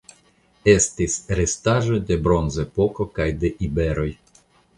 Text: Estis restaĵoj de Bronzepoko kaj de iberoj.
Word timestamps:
Estis 0.71 1.17
restaĵoj 1.39 1.99
de 2.07 2.17
Bronzepoko 2.29 3.09
kaj 3.21 3.29
de 3.45 3.53
iberoj. 3.71 4.09